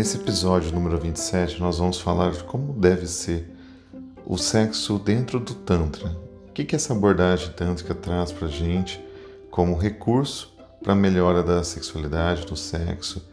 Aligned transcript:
Nesse 0.00 0.16
episódio 0.16 0.72
número 0.72 0.96
27, 0.96 1.60
nós 1.60 1.76
vamos 1.76 2.00
falar 2.00 2.30
de 2.30 2.42
como 2.44 2.72
deve 2.72 3.06
ser 3.06 3.46
o 4.24 4.38
sexo 4.38 4.98
dentro 4.98 5.38
do 5.38 5.52
Tantra. 5.52 6.16
O 6.48 6.52
que, 6.54 6.64
que 6.64 6.74
essa 6.74 6.94
abordagem 6.94 7.52
tântrica 7.52 7.94
traz 7.94 8.32
para 8.32 8.48
gente 8.48 8.98
como 9.50 9.76
recurso 9.76 10.56
para 10.82 10.94
a 10.94 10.96
melhora 10.96 11.42
da 11.42 11.62
sexualidade, 11.62 12.46
do 12.46 12.56
sexo? 12.56 13.28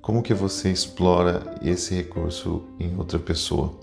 Como 0.00 0.22
que 0.22 0.32
você 0.32 0.72
explora 0.72 1.42
esse 1.62 1.94
recurso 1.94 2.64
em 2.80 2.96
outra 2.96 3.18
pessoa? 3.18 3.74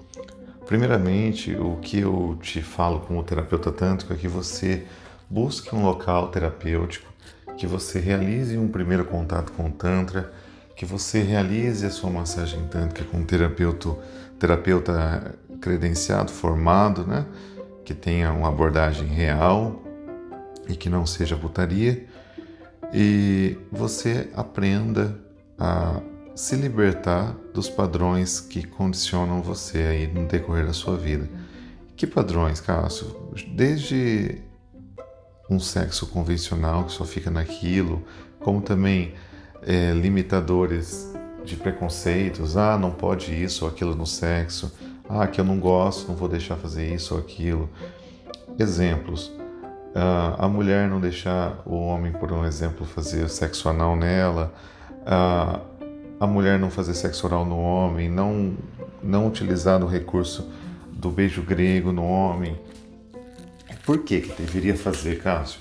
Primeiramente, 0.65 1.55
o 1.55 1.77
que 1.79 1.99
eu 1.99 2.39
te 2.41 2.59
falo 2.59 3.01
como 3.01 3.21
terapeuta 3.21 3.71
tântrico 3.71 4.13
é 4.13 4.15
que 4.15 4.27
você 4.27 4.83
busque 5.29 5.75
um 5.75 5.85
local 5.85 6.29
terapêutico, 6.29 7.05
que 7.55 7.67
você 7.67 7.99
realize 7.99 8.57
um 8.57 8.67
primeiro 8.67 9.05
contato 9.05 9.51
com 9.51 9.67
o 9.67 9.71
Tantra, 9.71 10.33
que 10.75 10.85
você 10.85 11.21
realize 11.21 11.85
a 11.85 11.89
sua 11.89 12.09
massagem 12.09 12.67
tântrica 12.67 13.09
com 13.09 13.17
um 13.17 13.23
terapeuta, 13.23 13.89
terapeuta 14.37 15.35
credenciado, 15.61 16.31
formado, 16.31 17.05
né? 17.05 17.25
que 17.85 17.93
tenha 17.93 18.31
uma 18.33 18.49
abordagem 18.49 19.07
real 19.07 19.81
e 20.67 20.75
que 20.75 20.89
não 20.89 21.05
seja 21.05 21.37
putaria, 21.37 22.05
e 22.91 23.57
você 23.71 24.29
aprenda 24.33 25.17
a 25.57 26.01
se 26.35 26.55
libertar 26.55 27.35
dos 27.53 27.69
padrões 27.69 28.39
que 28.39 28.65
condicionam 28.65 29.41
você 29.41 29.77
aí 29.79 30.07
no 30.07 30.27
decorrer 30.27 30.65
da 30.65 30.73
sua 30.73 30.97
vida. 30.97 31.29
Que 31.95 32.05
padrões, 32.05 32.59
Cássio? 32.59 33.31
Desde 33.55 34.41
um 35.49 35.59
sexo 35.59 36.07
convencional 36.07 36.85
que 36.85 36.91
só 36.91 37.05
fica 37.05 37.31
naquilo, 37.31 38.03
como 38.39 38.61
também 38.61 39.13
é, 39.65 39.91
limitadores 39.91 41.11
de 41.43 41.55
preconceitos. 41.55 42.55
Ah, 42.55 42.77
não 42.77 42.91
pode 42.91 43.33
isso 43.33 43.65
ou 43.65 43.71
aquilo 43.71 43.95
no 43.95 44.05
sexo. 44.05 44.71
Ah, 45.09 45.27
que 45.27 45.39
eu 45.39 45.45
não 45.45 45.59
gosto, 45.59 46.07
não 46.07 46.15
vou 46.15 46.29
deixar 46.29 46.55
fazer 46.55 46.93
isso 46.93 47.15
ou 47.15 47.19
aquilo. 47.19 47.69
Exemplos. 48.57 49.31
Ah, 49.93 50.35
a 50.39 50.47
mulher 50.47 50.87
não 50.87 50.99
deixar 50.99 51.61
o 51.65 51.75
homem, 51.75 52.11
por 52.11 52.31
um 52.31 52.45
exemplo, 52.45 52.85
fazer 52.85 53.27
sexo 53.29 53.67
anal 53.69 53.95
nela. 53.95 54.53
Ah, 55.05 55.59
a 56.19 56.27
mulher 56.27 56.59
não 56.59 56.69
fazer 56.69 56.93
sexo 56.93 57.25
oral 57.27 57.45
no 57.45 57.59
homem. 57.59 58.09
Não, 58.09 58.55
não 59.01 59.27
utilizar 59.27 59.83
o 59.83 59.87
recurso 59.87 60.49
do 60.91 61.09
beijo 61.09 61.41
grego 61.41 61.91
no 61.91 62.03
homem. 62.03 62.59
Por 63.85 63.99
que, 63.99 64.21
que 64.21 64.41
deveria 64.41 64.75
fazer, 64.75 65.21
Cássio? 65.21 65.59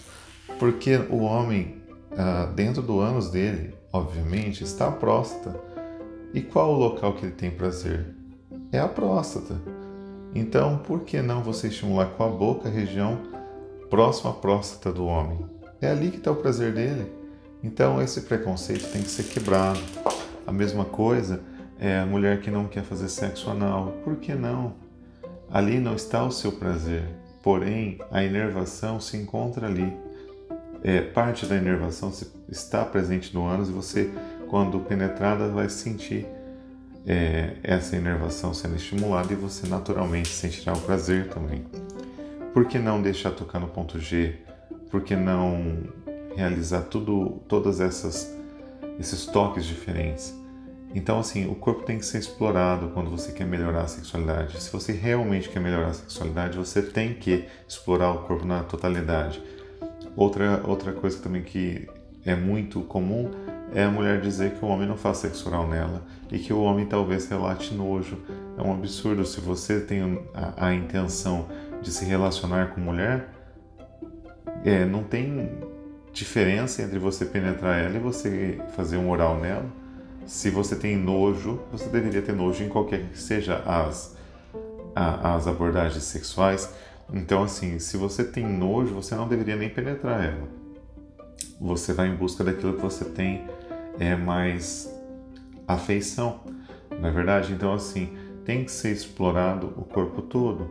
Porque 0.59 0.97
o 1.11 1.19
homem, 1.19 1.83
ah, 2.17 2.51
dentro 2.55 2.81
do 2.81 3.01
ânus 3.01 3.31
dele, 3.31 3.75
obviamente, 3.95 4.65
está 4.65 4.89
a 4.89 4.91
próstata. 4.91 5.57
E 6.35 6.43
qual 6.43 6.75
o 6.75 6.79
local 6.79 7.13
que 7.15 7.27
ele 7.27 7.33
tem 7.33 7.49
prazer? 7.49 8.05
É 8.73 8.81
a 8.81 8.89
próstata. 8.89 9.55
Então, 10.35 10.79
por 10.79 11.03
que 11.03 11.23
não 11.23 11.45
você 11.45 11.69
estimular 11.69 12.07
com 12.07 12.25
a 12.25 12.29
boca 12.29 12.69
a 12.69 12.73
região 12.73 13.21
próxima 13.89 14.31
à 14.31 14.33
próstata 14.33 14.93
do 14.93 15.07
homem? 15.07 15.47
É 15.81 15.93
ali 15.93 16.11
que 16.11 16.17
está 16.17 16.33
o 16.33 16.37
prazer 16.37 16.75
dele. 16.75 17.07
Então, 17.63 18.03
esse 18.03 18.23
preconceito 18.23 18.91
tem 18.91 19.01
que 19.01 19.09
ser 19.09 19.25
quebrado. 19.25 19.79
A 20.45 20.51
mesma 20.51 20.85
coisa 20.85 21.41
é 21.79 22.01
a 22.01 22.07
mulher 22.07 22.41
que 22.41 22.51
não 22.51 22.67
quer 22.67 22.83
fazer 22.83 23.09
sexo 23.09 23.49
anal. 23.49 23.95
Por 24.03 24.17
que 24.17 24.35
não? 24.35 24.75
Ali 25.49 25.79
não 25.79 25.95
está 25.95 26.25
o 26.25 26.33
seu 26.33 26.51
prazer, 26.51 27.05
porém 27.45 27.99
a 28.11 28.25
inervação 28.25 28.99
se 28.99 29.17
encontra 29.17 29.69
ali 29.69 29.97
é, 30.85 31.01
parte 31.01 31.47
da 31.47 31.57
inervação 31.57 32.13
está 32.47 32.85
presente 32.85 33.35
no 33.35 33.47
ânus 33.47 33.71
e 33.71 33.73
você, 33.73 34.11
quando 34.49 34.79
penetrada, 34.81 35.49
vai 35.49 35.71
sentir 35.71 36.27
é, 37.07 37.57
essa 37.63 37.97
inervação 37.97 38.53
sendo 38.53 38.77
estimulada 38.77 39.33
e 39.33 39.37
você 39.37 39.67
naturalmente 39.67 40.29
sentirá 40.29 40.75
o 40.75 40.81
prazer 40.81 41.29
também. 41.29 41.65
Por 42.53 42.67
que 42.67 42.79
não 42.79 43.01
deixar 43.01 43.31
tocar 43.31 43.59
no 43.59 43.69
ponto 43.69 43.99
G? 43.99 44.37
Por 44.91 45.01
que 45.01 45.17
não 45.17 45.85
realizar 46.37 46.83
tudo, 46.83 47.43
todas 47.49 47.81
essas 47.81 48.33
esses 49.01 49.25
toques 49.25 49.65
diferentes? 49.65 50.39
Então, 50.95 51.19
assim, 51.19 51.51
o 51.51 51.55
corpo 51.55 51.83
tem 51.83 51.99
que 51.99 52.07
ser 52.07 52.19
explorado 52.19 52.91
quando 52.91 53.11
você 53.11 53.33
quer 53.33 53.47
melhorar 53.47 53.83
a 53.83 53.89
sexualidade. 53.89 54.63
Se 54.63 54.71
você 54.71 54.93
realmente 54.93 55.49
quer 55.49 55.61
melhorar 55.61 55.89
a 55.89 55.95
sexualidade, 55.95 56.57
você 56.57 56.81
tem 56.81 57.15
que 57.15 57.47
explorar 57.67 58.13
o 58.13 58.19
corpo 58.19 58.45
na 58.45 58.63
totalidade. 58.63 59.43
Outra, 60.17 60.63
outra 60.65 60.93
coisa 60.93 61.19
também 61.19 61.43
que 61.43 61.89
é 62.25 62.35
muito 62.35 62.81
comum 62.83 63.31
é 63.75 63.85
a 63.85 63.91
mulher 63.91 64.21
dizer 64.21 64.53
que 64.53 64.65
o 64.65 64.69
homem 64.69 64.87
não 64.87 64.97
faz 64.97 65.19
sexo 65.19 65.49
oral 65.49 65.69
nela 65.69 66.03
e 66.31 66.39
que 66.39 66.53
o 66.53 66.63
homem 66.63 66.87
talvez 66.87 67.29
relate 67.29 67.75
nojo. 67.75 68.19
É 68.57 68.63
um 68.63 68.73
absurdo. 68.73 69.27
Se 69.27 69.41
você 69.41 69.81
tem 69.81 70.25
a, 70.33 70.67
a 70.69 70.75
intenção 70.75 71.49
de 71.83 71.91
se 71.91 72.05
relacionar 72.05 72.69
com 72.69 72.81
mulher, 72.81 73.29
é, 74.65 74.85
não 74.85 75.03
tem 75.03 75.51
diferença 76.13 76.83
entre 76.83 76.99
você 76.99 77.25
penetrar 77.25 77.79
ela 77.79 77.97
e 77.97 77.99
você 77.99 78.61
fazer 78.77 78.97
um 78.97 79.11
oral 79.11 79.39
nela. 79.41 79.67
Se 80.25 80.49
você 80.49 80.77
tem 80.77 80.97
nojo, 80.97 81.61
você 81.71 81.89
deveria 81.89 82.23
ter 82.23 82.33
nojo 82.33 82.63
em 82.63 82.69
qualquer 82.69 83.03
que 83.11 83.19
seja 83.19 83.57
as, 83.67 84.17
a, 84.95 85.35
as 85.35 85.47
abordagens 85.47 86.05
sexuais. 86.05 86.73
Então, 87.13 87.43
assim, 87.43 87.79
se 87.79 87.97
você 87.97 88.25
tem 88.25 88.47
nojo, 88.47 88.95
você 88.95 89.15
não 89.15 89.29
deveria 89.29 89.57
nem 89.57 89.69
penetrar 89.69 90.25
ela. 90.25 90.49
Você 91.61 91.93
vai 91.93 92.09
em 92.09 92.17
busca 92.17 92.43
daquilo 92.43 92.75
que 92.75 92.83
você 92.83 93.05
tem 93.05 93.47
é, 93.99 94.17
mais 94.17 94.93
afeição, 95.67 96.41
não 96.99 97.09
é 97.09 97.13
verdade? 97.13 97.53
Então, 97.53 97.73
assim, 97.73 98.17
tem 98.45 98.65
que 98.65 98.71
ser 98.71 98.93
explorado 98.93 99.73
o 99.77 99.85
corpo 99.85 100.23
todo. 100.23 100.69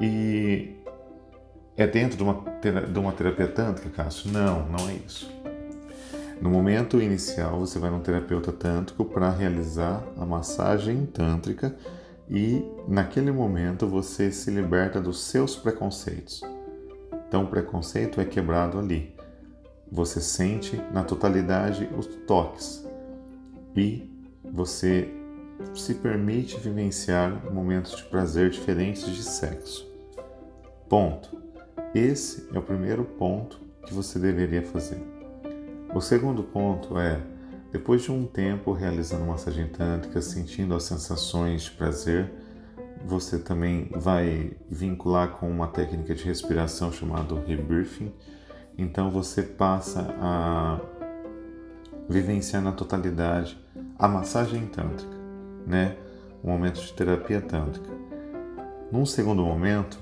E 0.00 0.76
é 1.76 1.86
dentro 1.86 2.16
de 2.16 2.22
uma, 2.22 2.44
de 2.60 2.98
uma 2.98 3.12
terapia 3.12 3.48
tântrica, 3.48 3.90
Cássio? 3.90 4.30
Não, 4.30 4.68
não 4.68 4.88
é 4.88 4.94
isso. 4.94 5.30
No 6.40 6.50
momento 6.50 7.00
inicial, 7.00 7.60
você 7.60 7.78
vai 7.78 7.88
num 7.90 8.00
terapeuta 8.00 8.50
tântrico 8.50 9.04
para 9.04 9.30
realizar 9.30 10.02
a 10.18 10.26
massagem 10.26 11.06
tântrica 11.06 11.74
e 12.28 12.64
naquele 12.88 13.30
momento 13.30 13.86
você 13.86 14.30
se 14.30 14.50
liberta 14.50 15.00
dos 15.00 15.22
seus 15.24 15.56
preconceitos. 15.56 16.42
Então 17.28 17.44
o 17.44 17.48
preconceito 17.48 18.20
é 18.20 18.24
quebrado 18.24 18.78
ali. 18.78 19.14
Você 19.90 20.20
sente 20.20 20.76
na 20.92 21.04
totalidade 21.04 21.88
os 21.96 22.06
toques 22.26 22.86
e 23.76 24.10
você 24.44 25.08
se 25.74 25.94
permite 25.94 26.58
vivenciar 26.58 27.52
momentos 27.52 27.96
de 27.96 28.04
prazer 28.04 28.50
diferentes 28.50 29.06
de 29.06 29.22
sexo. 29.22 29.90
Ponto. 30.88 31.40
Esse 31.94 32.48
é 32.54 32.58
o 32.58 32.62
primeiro 32.62 33.04
ponto 33.04 33.60
que 33.86 33.92
você 33.92 34.18
deveria 34.18 34.62
fazer. 34.62 35.02
O 35.94 36.00
segundo 36.00 36.42
ponto 36.42 36.98
é 36.98 37.20
depois 37.72 38.02
de 38.02 38.12
um 38.12 38.26
tempo 38.26 38.72
realizando 38.72 39.24
massagem 39.24 39.66
tântrica, 39.66 40.20
sentindo 40.20 40.74
as 40.74 40.82
sensações 40.82 41.62
de 41.62 41.70
prazer, 41.70 42.30
você 43.04 43.38
também 43.38 43.90
vai 43.96 44.52
vincular 44.70 45.30
com 45.30 45.50
uma 45.50 45.66
técnica 45.66 46.14
de 46.14 46.22
respiração 46.22 46.92
chamada 46.92 47.34
rebirthing. 47.40 48.12
Então 48.76 49.10
você 49.10 49.42
passa 49.42 50.14
a 50.20 50.80
vivenciar 52.08 52.62
na 52.62 52.72
totalidade 52.72 53.58
a 53.98 54.06
massagem 54.06 54.66
tântrica, 54.66 55.16
né? 55.66 55.96
Um 56.44 56.50
momento 56.50 56.78
de 56.78 56.92
terapia 56.92 57.40
tântrica. 57.40 57.88
Num 58.90 59.06
segundo 59.06 59.42
momento, 59.42 59.98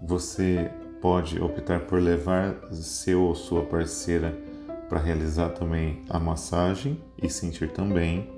você 0.00 0.70
pode 1.02 1.38
optar 1.38 1.80
por 1.80 2.00
levar 2.00 2.56
seu 2.72 3.22
ou 3.22 3.34
sua 3.34 3.62
parceira 3.62 4.36
para 4.90 4.98
realizar 4.98 5.50
também 5.50 6.02
a 6.10 6.18
massagem 6.18 7.00
e 7.22 7.30
sentir 7.30 7.70
também. 7.70 8.28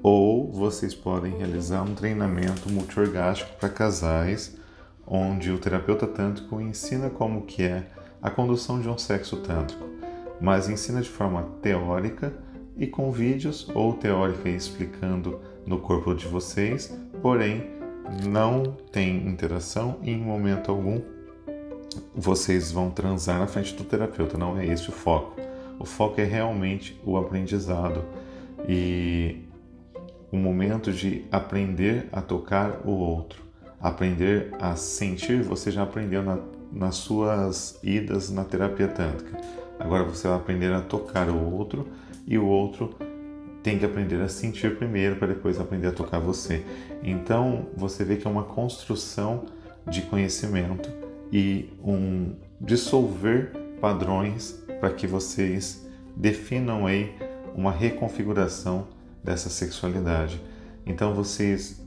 Ou 0.00 0.52
vocês 0.52 0.94
podem 0.94 1.36
realizar 1.36 1.82
um 1.82 1.96
treinamento 1.96 2.70
multiorgástico 2.70 3.58
para 3.58 3.68
casais, 3.68 4.56
onde 5.04 5.50
o 5.50 5.58
terapeuta 5.58 6.06
tântrico 6.06 6.60
ensina 6.60 7.10
como 7.10 7.42
que 7.42 7.64
é 7.64 7.88
a 8.22 8.30
condução 8.30 8.80
de 8.80 8.88
um 8.88 8.96
sexo 8.96 9.38
tântrico, 9.38 9.84
mas 10.40 10.68
ensina 10.68 11.02
de 11.02 11.08
forma 11.08 11.42
teórica 11.60 12.32
e 12.76 12.86
com 12.86 13.10
vídeos 13.10 13.68
ou 13.74 13.94
teórica 13.94 14.48
explicando 14.48 15.40
no 15.66 15.80
corpo 15.80 16.14
de 16.14 16.28
vocês, 16.28 16.96
porém 17.20 17.66
não 18.28 18.62
tem 18.92 19.26
interação 19.26 19.98
e 20.02 20.12
em 20.12 20.20
momento 20.20 20.70
algum 20.70 21.02
vocês 22.14 22.70
vão 22.70 22.90
transar 22.90 23.40
na 23.40 23.48
frente 23.48 23.74
do 23.74 23.82
terapeuta, 23.82 24.38
não 24.38 24.56
é 24.56 24.64
esse 24.64 24.88
o 24.88 24.92
foco. 24.92 25.47
O 25.78 25.84
foco 25.84 26.20
é 26.20 26.24
realmente 26.24 27.00
o 27.04 27.16
aprendizado 27.16 28.04
e 28.68 29.44
o 30.30 30.36
momento 30.36 30.92
de 30.92 31.24
aprender 31.30 32.08
a 32.12 32.20
tocar 32.20 32.80
o 32.84 32.90
outro, 32.90 33.42
aprender 33.80 34.50
a 34.60 34.76
sentir. 34.76 35.42
Você 35.42 35.70
já 35.70 35.82
aprendeu 35.82 36.22
na, 36.22 36.38
nas 36.72 36.96
suas 36.96 37.78
idas 37.82 38.30
na 38.30 38.44
terapia 38.44 38.88
tântrica. 38.88 39.38
Agora 39.78 40.04
você 40.04 40.26
vai 40.26 40.36
aprender 40.36 40.72
a 40.72 40.80
tocar 40.80 41.28
o 41.28 41.54
outro 41.54 41.86
e 42.26 42.36
o 42.36 42.46
outro 42.46 42.90
tem 43.62 43.78
que 43.78 43.84
aprender 43.84 44.20
a 44.20 44.28
sentir 44.28 44.76
primeiro 44.76 45.16
para 45.16 45.28
depois 45.28 45.60
aprender 45.60 45.88
a 45.88 45.92
tocar 45.92 46.18
você. 46.18 46.64
Então 47.02 47.66
você 47.76 48.04
vê 48.04 48.16
que 48.16 48.26
é 48.26 48.30
uma 48.30 48.44
construção 48.44 49.46
de 49.86 50.02
conhecimento 50.02 50.90
e 51.32 51.70
um 51.82 52.34
dissolver 52.60 53.52
padrões 53.80 54.64
para 54.80 54.90
que 54.90 55.06
vocês 55.06 55.86
definam 56.16 56.86
aí 56.86 57.14
uma 57.54 57.72
reconfiguração 57.72 58.86
dessa 59.22 59.48
sexualidade. 59.48 60.40
Então 60.86 61.14
vocês 61.14 61.80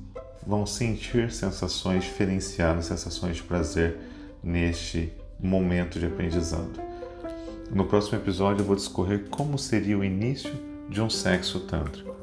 vão 0.45 0.65
sentir 0.65 1.31
sensações 1.31 2.03
diferenciadas, 2.03 2.85
sensações 2.85 3.38
de 3.38 3.43
prazer 3.43 3.97
neste 4.43 5.13
momento 5.39 5.99
de 5.99 6.05
aprendizado. 6.05 6.81
No 7.71 7.85
próximo 7.85 8.17
episódio 8.17 8.61
eu 8.61 8.65
vou 8.65 8.75
discorrer 8.75 9.27
como 9.29 9.57
seria 9.57 9.97
o 9.97 10.03
início 10.03 10.51
de 10.89 11.01
um 11.01 11.09
sexo 11.09 11.61
tântrico. 11.61 12.13